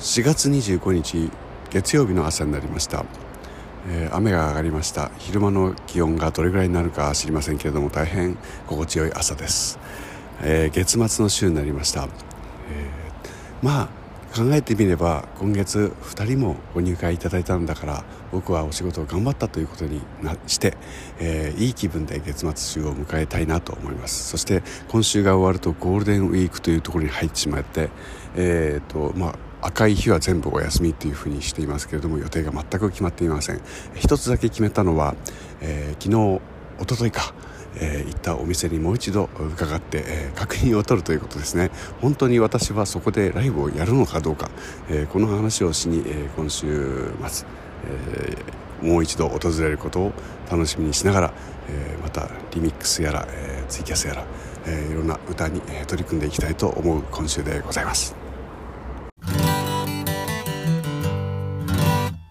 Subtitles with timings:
[0.00, 1.30] 4月25日
[1.68, 3.04] 月曜日の朝になりました、
[3.86, 5.10] えー、雨が上がりました。
[5.18, 9.78] 昼間の気温がどれぐらいになるか知りませんけれども大変心地よい朝です、
[10.40, 12.08] えー、月末の週になりました、えー、
[13.62, 13.88] まあ
[14.34, 20.78] 考えてみれば今月2人もご入会いただいたんだから僕はお仕事を頑張ったということになして、
[21.18, 24.30] えー、いい気分で月末週を迎えたいなと思います。
[24.30, 27.90] そして今週が終わるとゴールデンウィークというところに入ってしまって
[28.34, 33.60] えっ、とまあ赤い日は全部お休みというふうにしていますけれども予定が全く決まっていません
[33.94, 35.14] 一つだけ決めたのは、
[35.60, 36.40] えー、昨日
[36.80, 37.34] おとといか
[37.76, 44.50] えー、行ったお店にもう一度伺って、えー、確認を取るということですね本当に私はそこでライブをやるのかどうか、
[44.88, 47.46] えー、この話をしに、え今週末、
[48.82, 50.12] えもう一度訪れることを
[50.50, 51.34] 楽しみにしながら、
[51.68, 54.24] えまたリミックスやら、えツイキャスやら、
[54.66, 58.19] えいろんな歌に、え取り組んでいきたいと思う今週でございます。